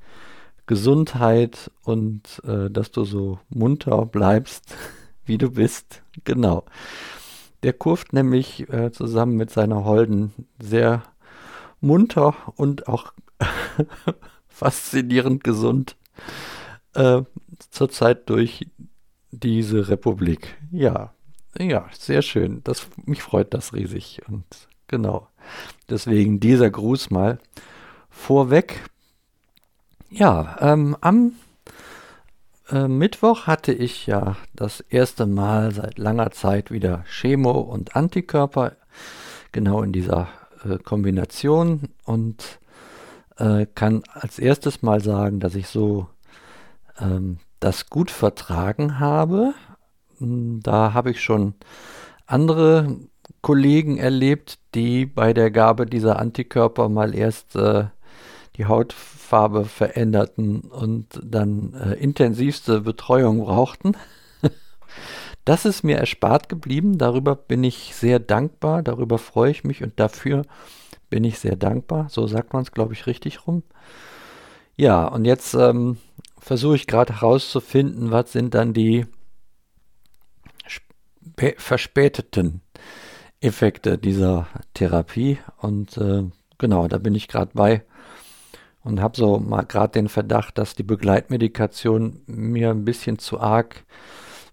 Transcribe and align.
Gesundheit 0.65 1.71
und 1.85 2.41
äh, 2.45 2.69
dass 2.69 2.91
du 2.91 3.05
so 3.05 3.39
munter 3.47 4.05
bleibst 4.05 4.75
wie 5.25 5.37
du 5.37 5.51
bist. 5.51 6.01
Genau. 6.23 6.65
Der 7.63 7.73
kurft 7.73 8.13
nämlich 8.13 8.69
äh, 8.69 8.91
zusammen 8.91 9.35
mit 9.37 9.49
seiner 9.49 9.85
Holden 9.85 10.33
sehr 10.59 11.03
munter 11.79 12.35
und 12.55 12.87
auch 12.87 13.13
faszinierend 14.47 15.43
gesund 15.43 15.95
äh, 16.93 17.21
zurzeit 17.69 18.29
durch 18.29 18.67
diese 19.31 19.89
Republik. 19.89 20.57
Ja, 20.71 21.13
ja, 21.57 21.87
sehr 21.97 22.21
schön. 22.21 22.61
Das, 22.63 22.87
mich 23.05 23.21
freut 23.21 23.53
das 23.53 23.73
riesig. 23.73 24.21
Und 24.27 24.45
genau. 24.87 25.27
Deswegen 25.89 26.39
dieser 26.39 26.69
Gruß 26.69 27.11
mal 27.11 27.39
vorweg. 28.09 28.83
Ja, 30.09 30.57
ähm, 30.59 30.95
am 31.01 31.33
äh, 32.69 32.87
Mittwoch 32.87 33.47
hatte 33.47 33.73
ich 33.73 34.07
ja 34.07 34.37
das 34.55 34.79
erste 34.81 35.25
Mal 35.25 35.73
seit 35.73 35.97
langer 35.97 36.31
Zeit 36.31 36.71
wieder 36.71 37.03
Chemo 37.07 37.59
und 37.59 37.95
Antikörper, 37.95 38.73
genau 39.51 39.81
in 39.81 39.91
dieser 39.91 40.29
äh, 40.65 40.77
Kombination 40.77 41.89
und 42.05 42.59
äh, 43.37 43.65
kann 43.73 44.03
als 44.13 44.39
erstes 44.39 44.81
mal 44.81 45.01
sagen, 45.01 45.39
dass 45.39 45.55
ich 45.55 45.67
so 45.67 46.07
ähm, 46.99 47.39
das 47.59 47.89
gut 47.89 48.11
vertragen 48.11 48.99
habe. 48.99 49.53
Hm, 50.19 50.61
da 50.61 50.93
habe 50.93 51.11
ich 51.11 51.21
schon 51.21 51.55
andere 52.25 52.97
Kollegen 53.41 53.97
erlebt, 53.97 54.59
die 54.75 55.05
bei 55.05 55.33
der 55.33 55.51
Gabe 55.51 55.85
dieser 55.85 56.19
Antikörper 56.19 56.89
mal 56.89 57.13
erst 57.15 57.55
äh, 57.55 57.85
die 58.57 58.65
Hautfarbe 58.65 59.65
veränderten 59.65 60.61
und 60.61 61.19
dann 61.23 61.73
äh, 61.73 61.93
intensivste 61.93 62.81
Betreuung 62.81 63.39
brauchten. 63.39 63.97
das 65.45 65.65
ist 65.65 65.83
mir 65.83 65.97
erspart 65.97 66.49
geblieben. 66.49 66.97
Darüber 66.97 67.35
bin 67.35 67.63
ich 67.63 67.95
sehr 67.95 68.19
dankbar. 68.19 68.83
Darüber 68.83 69.17
freue 69.17 69.51
ich 69.51 69.63
mich 69.63 69.83
und 69.83 69.99
dafür 69.99 70.43
bin 71.09 71.23
ich 71.23 71.39
sehr 71.39 71.55
dankbar. 71.55 72.07
So 72.09 72.27
sagt 72.27 72.53
man 72.53 72.63
es, 72.63 72.71
glaube 72.71 72.93
ich, 72.93 73.07
richtig 73.07 73.47
rum. 73.47 73.63
Ja, 74.75 75.05
und 75.07 75.25
jetzt 75.25 75.53
ähm, 75.53 75.97
versuche 76.39 76.75
ich 76.75 76.87
gerade 76.87 77.21
herauszufinden, 77.21 78.11
was 78.11 78.31
sind 78.31 78.53
dann 78.53 78.73
die 78.73 79.05
verspäteten 81.57 82.61
Effekte 83.41 83.97
dieser 83.97 84.47
Therapie. 84.73 85.37
Und 85.57 85.97
äh, 85.97 86.23
genau, 86.57 86.87
da 86.87 86.97
bin 86.97 87.15
ich 87.15 87.27
gerade 87.27 87.51
bei 87.53 87.83
und 88.83 89.01
habe 89.01 89.17
so 89.17 89.39
mal 89.39 89.63
gerade 89.63 89.93
den 89.93 90.09
Verdacht, 90.09 90.57
dass 90.57 90.75
die 90.75 90.83
Begleitmedikation 90.83 92.21
mir 92.25 92.71
ein 92.71 92.85
bisschen 92.85 93.19
zu 93.19 93.39
arg 93.39 93.83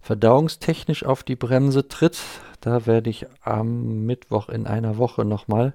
verdauungstechnisch 0.01 1.05
auf 1.05 1.23
die 1.23 1.35
Bremse 1.35 1.87
tritt. 1.87 2.17
Da 2.59 2.85
werde 2.85 3.09
ich 3.09 3.27
am 3.43 4.05
Mittwoch 4.05 4.49
in 4.49 4.67
einer 4.67 4.97
Woche 4.97 5.25
nochmal 5.25 5.73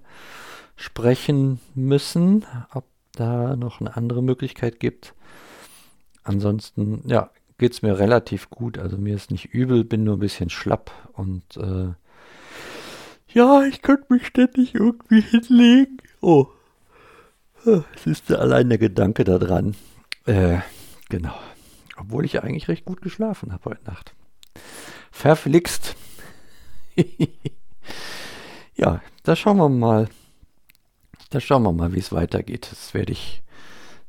sprechen 0.76 1.60
müssen, 1.74 2.44
ob 2.72 2.84
da 3.12 3.56
noch 3.56 3.80
eine 3.80 3.96
andere 3.96 4.22
Möglichkeit 4.22 4.80
gibt. 4.80 5.14
Ansonsten, 6.22 7.02
ja, 7.06 7.30
geht 7.58 7.72
es 7.72 7.82
mir 7.82 7.98
relativ 7.98 8.50
gut. 8.50 8.78
Also 8.78 8.98
mir 8.98 9.14
ist 9.14 9.30
nicht 9.30 9.46
übel, 9.46 9.84
bin 9.84 10.04
nur 10.04 10.16
ein 10.16 10.20
bisschen 10.20 10.50
schlapp 10.50 10.90
und 11.12 11.56
äh, 11.56 11.92
ja, 13.32 13.62
ich 13.64 13.82
könnte 13.82 14.12
mich 14.12 14.26
ständig 14.26 14.74
irgendwie 14.74 15.20
hinlegen. 15.20 15.98
Oh, 16.20 16.46
es 17.64 18.06
ist 18.06 18.32
allein 18.32 18.68
der 18.68 18.78
Gedanke 18.78 19.24
daran. 19.24 19.74
Äh, 20.26 20.58
genau. 21.08 21.34
Obwohl 21.96 22.24
ich 22.24 22.34
ja 22.34 22.42
eigentlich 22.42 22.68
recht 22.68 22.84
gut 22.84 23.00
geschlafen 23.00 23.52
habe 23.52 23.70
heute 23.70 23.84
Nacht. 23.84 24.14
Verflixt. 25.10 25.96
ja, 28.76 29.00
da 29.22 29.36
schauen 29.36 29.56
wir 29.56 29.68
mal. 29.68 30.08
Da 31.30 31.40
schauen 31.40 31.62
wir 31.62 31.72
mal, 31.72 31.92
wie 31.92 31.98
es 31.98 32.12
weitergeht. 32.12 32.68
Das 32.70 32.94
werde 32.94 33.12
ich 33.12 33.42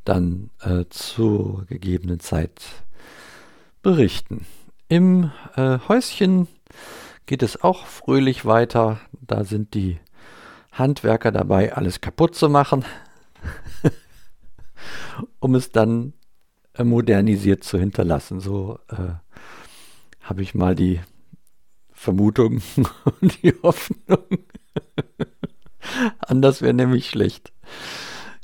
dann 0.06 0.50
äh, 0.62 0.86
zur 0.90 1.66
gegebenen 1.66 2.20
Zeit 2.20 2.62
berichten. 3.82 4.46
Im 4.88 5.32
äh, 5.56 5.80
Häuschen 5.88 6.48
geht 7.26 7.44
es 7.44 7.62
auch 7.62 7.86
fröhlich 7.86 8.46
weiter. 8.46 9.00
Da 9.12 9.44
sind 9.44 9.74
die 9.74 10.00
Handwerker 10.72 11.32
dabei, 11.32 11.74
alles 11.74 12.02
kaputt 12.02 12.36
zu 12.36 12.50
machen. 12.50 12.86
um 15.40 15.56
es 15.56 15.72
dann 15.72 16.14
äh, 16.74 16.84
modernisiert 16.84 17.64
zu 17.64 17.78
hinterlassen. 17.78 18.40
So 18.40 18.80
äh, 18.90 19.14
habe 20.22 20.42
ich 20.42 20.56
mal 20.56 20.76
die 20.76 21.00
Vermutung 21.92 22.62
und 23.22 23.44
die 23.44 23.54
Hoffnung. 23.64 24.24
Anders 26.20 26.62
wäre 26.62 26.74
nämlich 26.74 27.10
schlecht. 27.10 27.52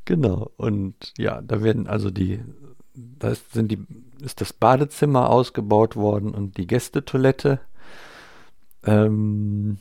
Genau. 0.05 0.51
Und 0.57 1.13
ja, 1.17 1.41
da 1.41 1.63
werden 1.63 1.87
also 1.87 2.09
die, 2.09 2.43
da 2.93 3.35
sind 3.35 3.71
die, 3.71 3.85
ist 4.21 4.41
das 4.41 4.53
Badezimmer 4.53 5.29
ausgebaut 5.29 5.95
worden 5.95 6.33
und 6.33 6.57
die 6.57 6.67
Gästetoilette. 6.67 7.59
Ähm, 8.85 9.77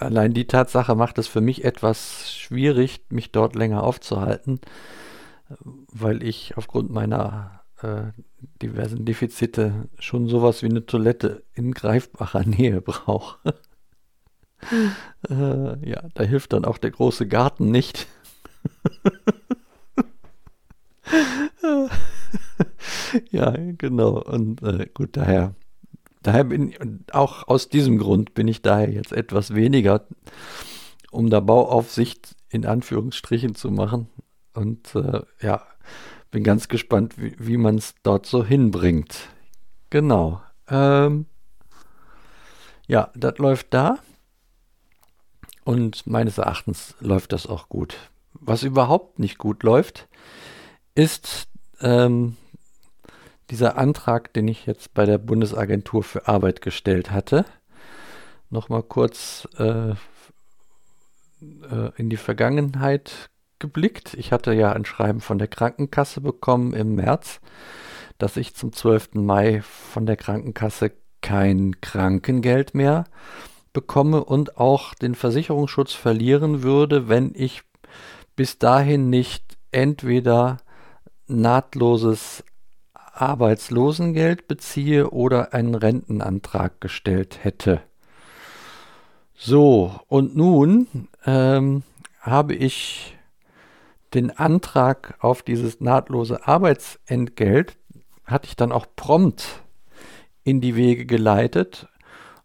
allein 0.00 0.34
die 0.34 0.46
Tatsache 0.46 0.94
macht 0.94 1.18
es 1.18 1.28
für 1.28 1.40
mich 1.40 1.64
etwas 1.64 2.32
schwierig, 2.32 3.04
mich 3.10 3.32
dort 3.32 3.54
länger 3.54 3.82
aufzuhalten, 3.82 4.60
weil 5.58 6.22
ich 6.22 6.56
aufgrund 6.56 6.90
meiner 6.90 7.62
äh, 7.82 8.12
diversen 8.62 9.04
Defizite 9.04 9.88
schon 9.98 10.28
sowas 10.28 10.62
wie 10.62 10.66
eine 10.66 10.86
Toilette 10.86 11.44
in 11.54 11.72
greifbarer 11.72 12.44
Nähe 12.46 12.80
brauche. 12.80 13.54
äh, 15.28 15.88
ja, 15.88 16.02
da 16.14 16.24
hilft 16.24 16.52
dann 16.52 16.64
auch 16.64 16.78
der 16.78 16.90
große 16.90 17.26
Garten 17.26 17.70
nicht. 17.70 18.06
ja, 23.30 23.54
genau. 23.78 24.22
Und 24.22 24.62
äh, 24.62 24.86
gut, 24.92 25.16
daher 25.16 25.54
Daher 26.22 26.44
bin 26.44 26.74
auch 27.12 27.48
aus 27.48 27.68
diesem 27.68 27.98
Grund 27.98 28.34
bin 28.34 28.46
ich 28.48 28.62
daher 28.62 28.90
jetzt 28.90 29.12
etwas 29.12 29.54
weniger, 29.54 30.06
um 31.10 31.30
da 31.30 31.40
Bauaufsicht 31.40 32.36
in 32.50 32.66
Anführungsstrichen 32.66 33.54
zu 33.54 33.70
machen. 33.70 34.08
Und 34.52 34.94
äh, 34.94 35.22
ja, 35.40 35.66
bin 36.30 36.44
ganz 36.44 36.68
gespannt, 36.68 37.14
wie, 37.16 37.34
wie 37.38 37.56
man 37.56 37.76
es 37.76 37.94
dort 38.02 38.26
so 38.26 38.44
hinbringt. 38.44 39.28
Genau. 39.88 40.42
Ähm, 40.68 41.26
ja, 42.86 43.10
das 43.14 43.38
läuft 43.38 43.72
da. 43.72 43.98
Und 45.64 46.06
meines 46.06 46.38
Erachtens 46.38 46.94
läuft 47.00 47.32
das 47.32 47.46
auch 47.46 47.68
gut. 47.68 47.96
Was 48.32 48.62
überhaupt 48.62 49.18
nicht 49.18 49.38
gut 49.38 49.62
läuft, 49.62 50.08
ist 50.94 51.48
ähm, 51.80 52.36
dieser 53.50 53.76
Antrag, 53.76 54.32
den 54.32 54.48
ich 54.48 54.66
jetzt 54.66 54.94
bei 54.94 55.04
der 55.04 55.18
Bundesagentur 55.18 56.02
für 56.02 56.28
Arbeit 56.28 56.62
gestellt 56.62 57.10
hatte, 57.10 57.44
nochmal 58.48 58.82
kurz 58.82 59.48
äh, 59.58 59.90
äh, 59.90 59.96
in 61.96 62.10
die 62.10 62.16
Vergangenheit 62.16 63.30
geblickt. 63.58 64.14
Ich 64.14 64.32
hatte 64.32 64.52
ja 64.52 64.72
ein 64.72 64.84
Schreiben 64.84 65.20
von 65.20 65.38
der 65.38 65.48
Krankenkasse 65.48 66.20
bekommen 66.20 66.72
im 66.72 66.94
März, 66.94 67.40
dass 68.18 68.36
ich 68.36 68.54
zum 68.54 68.72
12. 68.72 69.14
Mai 69.14 69.62
von 69.62 70.06
der 70.06 70.16
Krankenkasse 70.16 70.92
kein 71.20 71.80
Krankengeld 71.80 72.74
mehr 72.74 73.04
bekomme 73.72 74.24
und 74.24 74.56
auch 74.56 74.94
den 74.94 75.14
Versicherungsschutz 75.14 75.92
verlieren 75.92 76.62
würde, 76.62 77.08
wenn 77.08 77.32
ich 77.34 77.62
bis 78.34 78.58
dahin 78.58 79.10
nicht 79.10 79.44
entweder 79.70 80.58
nahtloses 81.28 82.42
Arbeitslosengeld 83.20 84.48
beziehe 84.48 85.10
oder 85.10 85.52
einen 85.52 85.74
Rentenantrag 85.74 86.80
gestellt 86.80 87.44
hätte. 87.44 87.82
So, 89.34 89.98
und 90.08 90.36
nun 90.36 91.08
ähm, 91.24 91.82
habe 92.20 92.54
ich 92.54 93.16
den 94.14 94.36
Antrag 94.36 95.16
auf 95.20 95.42
dieses 95.42 95.80
nahtlose 95.80 96.46
Arbeitsentgelt, 96.46 97.76
hatte 98.24 98.48
ich 98.48 98.56
dann 98.56 98.72
auch 98.72 98.86
prompt 98.96 99.62
in 100.44 100.60
die 100.60 100.76
Wege 100.76 101.06
geleitet 101.06 101.88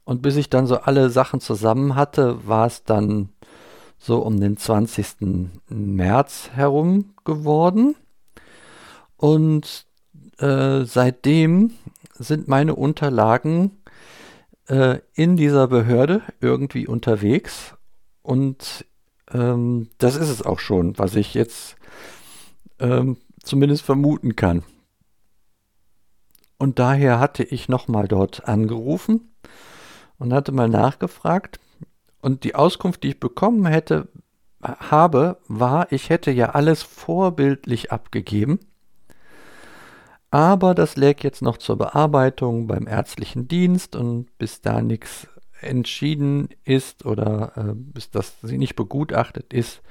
Und 0.04 0.22
bis 0.22 0.36
ich 0.36 0.50
dann 0.50 0.68
so 0.68 0.77
alle 0.77 1.10
Sachen 1.10 1.39
zusammen 1.39 1.95
hatte, 1.95 2.48
war 2.48 2.68
es 2.68 2.83
dann 2.83 3.30
so 3.98 4.19
um 4.19 4.39
den 4.39 4.57
20. 4.57 5.51
März 5.69 6.51
herum 6.54 7.16
geworden. 7.24 7.95
Und 9.18 9.85
äh, 10.40 10.86
seitdem 10.86 11.72
sind 12.14 12.48
meine 12.48 12.76
Unterlagen 12.76 13.72
äh, 14.68 15.00
in 15.14 15.38
dieser 15.38 15.68
Behörde 15.68 16.22
irgendwie 16.42 16.88
unterwegs. 16.88 17.76
Und 18.22 18.86
ähm, 19.32 19.90
das 19.98 20.16
ist 20.16 20.30
es 20.30 20.42
auch 20.42 20.60
schon, 20.60 20.98
was 20.98 21.16
ich 21.16 21.34
jetzt 21.34 21.76
ähm, 22.80 23.18
zumindest 23.44 23.84
vermuten 23.84 24.36
kann. 24.36 24.64
Und 26.58 26.80
daher 26.80 27.20
hatte 27.20 27.44
ich 27.44 27.70
nochmal 27.70 28.08
dort 28.08 28.48
angerufen 28.48 29.36
und 30.18 30.34
hatte 30.34 30.52
mal 30.52 30.70
nachgefragt. 30.70 31.60
Und 32.22 32.44
die 32.44 32.56
Auskunft, 32.56 33.04
die 33.04 33.10
ich 33.10 33.20
bekommen 33.20 33.66
hätte, 33.66 34.08
habe, 34.62 35.38
war, 35.48 35.92
ich 35.92 36.10
hätte 36.10 36.32
ja 36.32 36.52
alles 36.52 36.82
vorbildlich 36.82 37.92
abgegeben. 37.92 38.60
Aber 40.31 40.75
das 40.75 40.95
läge 40.95 41.24
jetzt 41.24 41.42
noch 41.42 41.57
zur 41.57 41.77
Bearbeitung 41.77 42.68
beim 42.68 42.88
ärztlichen 42.88 43.48
Dienst 43.48 43.95
und 43.95 44.38
bis 44.38 44.62
da 44.62 44.81
nichts 44.81 45.27
entschieden 45.62 46.50
ist 46.63 47.06
oder 47.06 47.54
äh, 47.56 47.74
bis 47.74 48.12
das 48.12 48.36
sie 48.42 48.57
nicht 48.57 48.75
begutachtet 48.75 49.54
ist, 49.54 49.81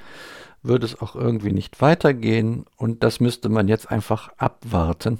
würde 0.63 0.87
es 0.87 1.01
auch 1.01 1.15
irgendwie 1.15 1.53
nicht 1.53 1.81
weitergehen 1.81 2.65
und 2.77 3.03
das 3.03 3.21
müsste 3.21 3.49
man 3.49 3.69
jetzt 3.69 3.91
einfach 3.91 4.31
abwarten. 4.37 5.19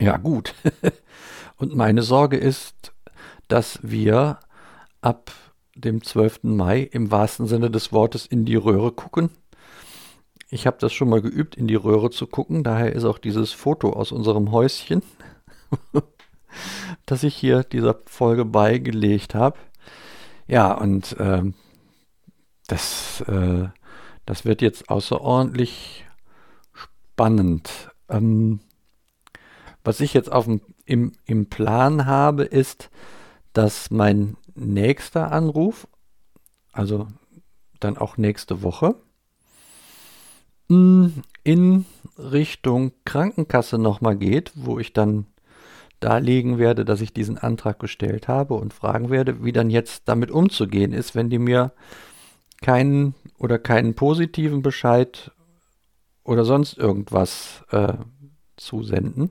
Ja 0.00 0.16
gut. 0.16 0.54
und 1.56 1.74
meine 1.76 2.02
Sorge 2.02 2.36
ist, 2.36 2.92
dass 3.48 3.78
wir 3.82 4.38
ab 5.00 5.32
dem 5.74 6.02
12. 6.02 6.40
Mai 6.42 6.80
im 6.80 7.10
wahrsten 7.10 7.46
Sinne 7.46 7.70
des 7.70 7.92
Wortes 7.92 8.26
in 8.26 8.44
die 8.44 8.56
Röhre 8.56 8.92
gucken. 8.92 9.30
Ich 10.50 10.66
habe 10.66 10.78
das 10.80 10.92
schon 10.92 11.08
mal 11.08 11.22
geübt, 11.22 11.54
in 11.54 11.68
die 11.68 11.76
Röhre 11.76 12.10
zu 12.10 12.26
gucken. 12.26 12.64
Daher 12.64 12.92
ist 12.92 13.04
auch 13.04 13.18
dieses 13.18 13.52
Foto 13.52 13.92
aus 13.92 14.10
unserem 14.10 14.50
Häuschen, 14.50 15.02
das 17.06 17.22
ich 17.22 17.36
hier 17.36 17.62
dieser 17.62 17.96
Folge 18.06 18.44
beigelegt 18.44 19.36
habe. 19.36 19.58
Ja, 20.48 20.72
und 20.72 21.14
ähm, 21.20 21.54
das, 22.66 23.20
äh, 23.28 23.68
das 24.26 24.44
wird 24.44 24.60
jetzt 24.60 24.90
außerordentlich 24.90 26.04
spannend. 26.72 27.92
Ähm, 28.08 28.58
was 29.84 30.00
ich 30.00 30.14
jetzt 30.14 30.32
auf 30.32 30.46
dem, 30.46 30.62
im, 30.84 31.12
im 31.26 31.46
Plan 31.46 32.06
habe, 32.06 32.42
ist, 32.42 32.90
dass 33.52 33.92
mein 33.92 34.36
nächster 34.56 35.30
Anruf, 35.30 35.86
also 36.72 37.06
dann 37.78 37.96
auch 37.96 38.16
nächste 38.16 38.62
Woche, 38.62 38.96
in 40.70 41.84
Richtung 42.16 42.92
Krankenkasse 43.04 43.76
nochmal 43.78 44.16
geht, 44.16 44.52
wo 44.54 44.78
ich 44.78 44.92
dann 44.92 45.26
darlegen 45.98 46.58
werde, 46.58 46.84
dass 46.84 47.00
ich 47.00 47.12
diesen 47.12 47.38
Antrag 47.38 47.78
gestellt 47.78 48.28
habe 48.28 48.54
und 48.54 48.72
fragen 48.72 49.10
werde, 49.10 49.44
wie 49.44 49.52
dann 49.52 49.68
jetzt 49.68 50.04
damit 50.06 50.30
umzugehen 50.30 50.92
ist, 50.92 51.14
wenn 51.14 51.28
die 51.28 51.38
mir 51.38 51.72
keinen 52.62 53.14
oder 53.38 53.58
keinen 53.58 53.94
positiven 53.94 54.62
Bescheid 54.62 55.32
oder 56.24 56.44
sonst 56.44 56.78
irgendwas 56.78 57.64
äh, 57.70 57.94
zusenden. 58.56 59.30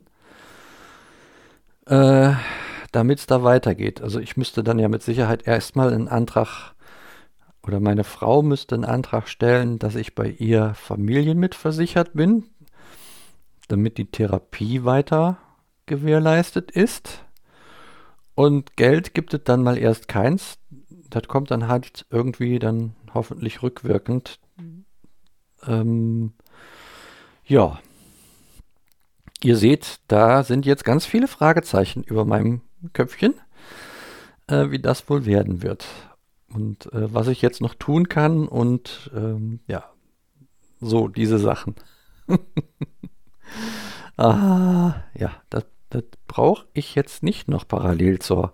Äh, 1.85 2.33
damit 2.91 3.19
es 3.19 3.27
da 3.27 3.43
weitergeht. 3.43 4.01
Also 4.01 4.19
ich 4.19 4.35
müsste 4.35 4.63
dann 4.63 4.79
ja 4.79 4.89
mit 4.89 5.03
Sicherheit 5.03 5.47
erstmal 5.47 5.93
einen 5.93 6.07
Antrag 6.07 6.73
oder 7.63 7.79
meine 7.79 8.03
Frau 8.03 8.41
müsste 8.41 8.75
einen 8.75 8.85
Antrag 8.85 9.27
stellen, 9.27 9.79
dass 9.79 9.95
ich 9.95 10.15
bei 10.15 10.29
ihr 10.29 10.73
familienmitversichert 10.75 12.13
bin, 12.13 12.45
damit 13.67 13.97
die 13.97 14.09
Therapie 14.09 14.83
weiter 14.85 15.37
gewährleistet 15.85 16.71
ist. 16.71 17.25
Und 18.35 18.77
Geld 18.77 19.13
gibt 19.13 19.33
es 19.33 19.43
dann 19.43 19.63
mal 19.63 19.77
erst 19.77 20.07
keins. 20.07 20.57
Das 21.09 21.27
kommt 21.27 21.51
dann 21.51 21.67
halt 21.67 22.05
irgendwie 22.09 22.59
dann 22.59 22.95
hoffentlich 23.13 23.61
rückwirkend. 23.61 24.39
Ähm, 25.67 26.33
ja. 27.45 27.79
Ihr 29.41 29.57
seht, 29.57 29.99
da 30.07 30.43
sind 30.43 30.65
jetzt 30.65 30.83
ganz 30.83 31.05
viele 31.05 31.27
Fragezeichen 31.27 32.03
über 32.03 32.25
meinem 32.25 32.61
Köpfchen, 32.93 33.33
äh, 34.47 34.69
wie 34.69 34.79
das 34.79 35.09
wohl 35.09 35.25
werden 35.25 35.61
wird. 35.61 35.85
Und 36.53 36.91
äh, 36.93 37.13
was 37.13 37.27
ich 37.27 37.41
jetzt 37.41 37.61
noch 37.61 37.75
tun 37.75 38.09
kann 38.09 38.47
und 38.47 39.11
ähm, 39.15 39.59
ja, 39.67 39.85
so 40.81 41.07
diese 41.07 41.37
Sachen. 41.37 41.75
ah, 44.17 44.95
ja, 45.13 45.31
das, 45.49 45.65
das 45.89 46.03
brauche 46.27 46.65
ich 46.73 46.95
jetzt 46.95 47.23
nicht 47.23 47.47
noch 47.47 47.67
parallel 47.67 48.19
zur 48.19 48.51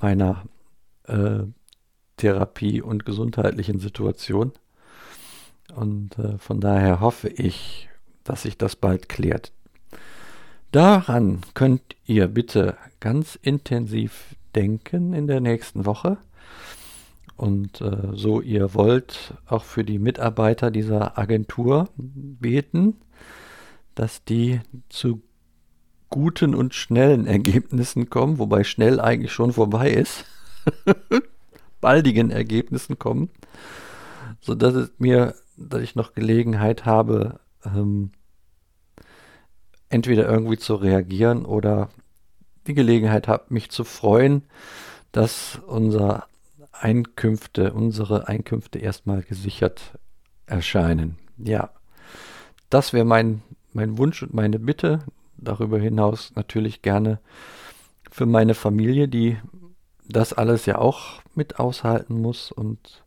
meiner 0.00 0.44
äh, 1.04 1.40
Therapie 2.16 2.82
und 2.82 3.04
gesundheitlichen 3.04 3.80
Situation. 3.80 4.52
Und 5.74 6.18
äh, 6.18 6.38
von 6.38 6.60
daher 6.60 7.00
hoffe 7.00 7.28
ich, 7.28 7.88
dass 8.24 8.42
sich 8.42 8.58
das 8.58 8.76
bald 8.76 9.08
klärt. 9.08 9.52
Daran 10.72 11.40
könnt 11.54 11.96
ihr 12.04 12.28
bitte 12.28 12.76
ganz 13.00 13.36
intensiv 13.40 14.36
denken 14.54 15.12
in 15.14 15.26
der 15.26 15.40
nächsten 15.40 15.84
Woche. 15.86 16.18
Und 17.40 17.80
äh, 17.80 18.08
so 18.12 18.42
ihr 18.42 18.74
wollt, 18.74 19.32
auch 19.46 19.64
für 19.64 19.82
die 19.82 19.98
Mitarbeiter 19.98 20.70
dieser 20.70 21.16
Agentur 21.16 21.88
beten, 21.96 22.96
dass 23.94 24.22
die 24.26 24.60
zu 24.90 25.22
guten 26.10 26.54
und 26.54 26.74
schnellen 26.74 27.26
Ergebnissen 27.26 28.10
kommen, 28.10 28.38
wobei 28.38 28.62
schnell 28.62 29.00
eigentlich 29.00 29.32
schon 29.32 29.54
vorbei 29.54 29.90
ist, 29.90 30.26
baldigen 31.80 32.30
Ergebnissen 32.30 32.98
kommen, 32.98 33.30
sodass 34.42 34.74
es 34.74 34.90
mir, 34.98 35.34
dass 35.56 35.80
ich 35.80 35.94
noch 35.94 36.12
Gelegenheit 36.12 36.84
habe, 36.84 37.40
ähm, 37.64 38.10
entweder 39.88 40.28
irgendwie 40.28 40.58
zu 40.58 40.74
reagieren 40.74 41.46
oder 41.46 41.88
die 42.66 42.74
Gelegenheit 42.74 43.28
habe, 43.28 43.44
mich 43.48 43.70
zu 43.70 43.84
freuen, 43.84 44.42
dass 45.10 45.58
unser 45.66 46.26
Einkünfte, 46.82 47.72
unsere 47.72 48.28
Einkünfte 48.28 48.78
erstmal 48.78 49.22
gesichert 49.22 49.98
erscheinen. 50.46 51.18
Ja, 51.38 51.70
das 52.70 52.92
wäre 52.92 53.04
mein, 53.04 53.42
mein 53.72 53.98
Wunsch 53.98 54.22
und 54.22 54.34
meine 54.34 54.58
Bitte. 54.58 55.00
Darüber 55.36 55.78
hinaus 55.78 56.32
natürlich 56.34 56.82
gerne 56.82 57.18
für 58.10 58.26
meine 58.26 58.54
Familie, 58.54 59.08
die 59.08 59.38
das 60.06 60.32
alles 60.32 60.66
ja 60.66 60.78
auch 60.78 61.22
mit 61.34 61.58
aushalten 61.58 62.20
muss 62.20 62.52
und 62.52 63.04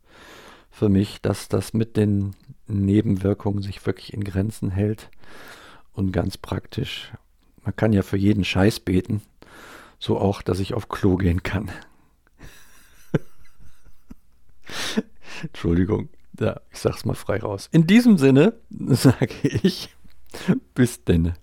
für 0.70 0.88
mich, 0.88 1.20
dass 1.20 1.48
das 1.48 1.74
mit 1.74 1.96
den 1.96 2.34
Nebenwirkungen 2.66 3.62
sich 3.62 3.84
wirklich 3.86 4.12
in 4.12 4.24
Grenzen 4.24 4.70
hält 4.70 5.10
und 5.92 6.12
ganz 6.12 6.36
praktisch. 6.38 7.12
Man 7.62 7.76
kann 7.76 7.92
ja 7.92 8.02
für 8.02 8.16
jeden 8.16 8.44
Scheiß 8.44 8.80
beten. 8.80 9.22
So 9.98 10.18
auch, 10.18 10.42
dass 10.42 10.58
ich 10.58 10.74
auf 10.74 10.88
Klo 10.88 11.16
gehen 11.16 11.42
kann. 11.42 11.70
Entschuldigung. 15.44 16.08
Ja, 16.38 16.60
ich 16.70 16.80
sag's 16.80 17.04
mal 17.04 17.14
frei 17.14 17.38
raus. 17.38 17.68
In 17.70 17.86
diesem 17.86 18.18
Sinne 18.18 18.54
sage 18.70 19.34
ich 19.42 19.94
bis 20.74 21.04
denne. 21.04 21.34